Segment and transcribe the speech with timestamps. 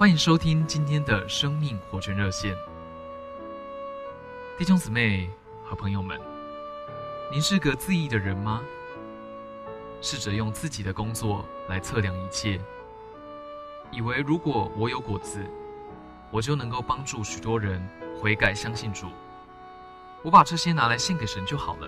[0.00, 2.56] 欢迎收听今天的生命活泉热线，
[4.56, 5.28] 弟兄姊妹
[5.62, 6.18] 和朋友们，
[7.30, 8.62] 您是个自义的人吗？
[10.00, 12.58] 试着用自己的工作来测量一切，
[13.90, 15.44] 以为如果我有果子，
[16.30, 17.86] 我就能够帮助许多人
[18.18, 19.06] 悔改相信主。
[20.22, 21.86] 我把这些拿来献给神就好了，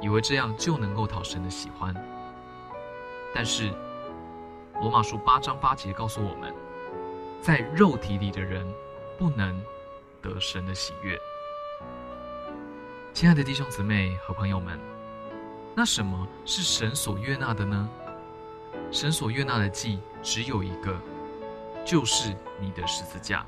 [0.00, 1.92] 以为这样就能够讨神的喜欢。
[3.34, 3.72] 但是
[4.80, 6.54] 罗马书八章八节告诉我们，
[7.42, 8.64] 在肉体里的人
[9.18, 9.60] 不能
[10.22, 11.18] 得神的喜悦。
[13.12, 14.78] 亲爱的弟兄姊妹和朋友们，
[15.74, 17.90] 那什么是神所悦纳的呢？
[18.92, 20.96] 神所悦纳的祭只有一个，
[21.84, 23.44] 就是你的十字架。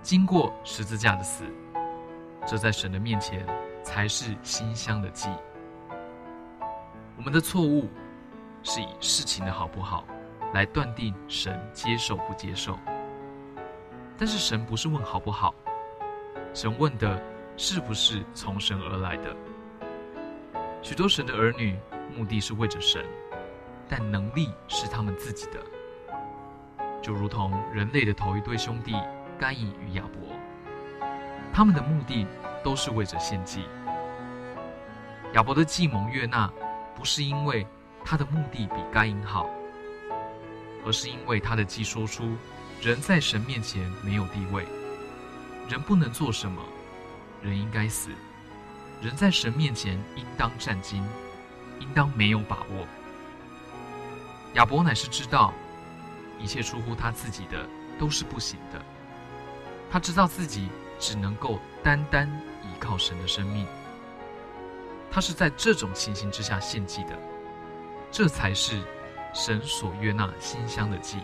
[0.00, 1.42] 经过十字架的死，
[2.46, 3.44] 这在神的面前
[3.82, 5.28] 才是馨香的祭。
[7.16, 7.88] 我们的错误
[8.62, 10.04] 是以事情的好不好，
[10.54, 12.78] 来断定神接受不接受，
[14.16, 15.54] 但是神不是问好不好，
[16.54, 17.22] 神问的
[17.56, 19.36] 是不是从神而来的。
[20.82, 21.76] 许多神的儿女
[22.16, 23.04] 目的是为着神，
[23.88, 25.60] 但能力是他们自己的，
[27.02, 28.94] 就如同人类的头一对兄弟
[29.38, 30.36] 该隐与亚伯，
[31.52, 32.26] 他们的目的
[32.62, 33.64] 都是为着献祭。
[35.32, 36.50] 亚伯的计谋悦纳，
[36.94, 37.66] 不是因为
[38.04, 39.50] 他的目的比该隐好。
[40.86, 42.36] 而是因为他的祭说出，
[42.80, 44.64] 人在神面前没有地位，
[45.68, 46.62] 人不能做什么，
[47.42, 48.10] 人应该死，
[49.02, 51.02] 人在神面前应当战兢，
[51.80, 52.86] 应当没有把握。
[54.54, 55.52] 亚伯乃是知道，
[56.38, 58.80] 一切出乎他自己的都是不行的，
[59.90, 60.68] 他知道自己
[61.00, 62.30] 只能够单单
[62.62, 63.66] 依靠神的生命，
[65.10, 67.18] 他是在这种情形之下献祭的，
[68.12, 68.80] 这才是。
[69.36, 71.18] 神所悦纳馨香的祭，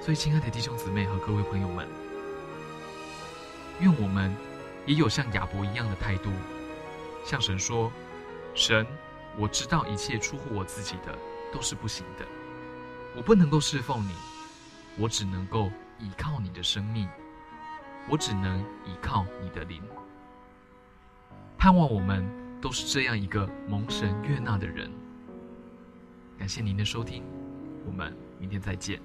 [0.00, 1.86] 所以亲爱的弟兄姊妹和各位朋友们，
[3.80, 4.34] 愿我们
[4.86, 6.30] 也有像亚伯一样的态度，
[7.22, 7.92] 向神说
[8.56, 8.86] ：“神，
[9.36, 11.14] 我知道一切出乎我自己的
[11.52, 12.24] 都是不行的，
[13.14, 14.14] 我不能够侍奉你，
[14.96, 17.06] 我只能够依靠你的生命，
[18.08, 19.82] 我只能依靠你的灵。”
[21.58, 22.26] 盼望我们
[22.58, 24.90] 都是这样一个蒙神悦纳的人。
[26.38, 27.22] 感谢您的收听，
[27.86, 29.00] 我们明天再见。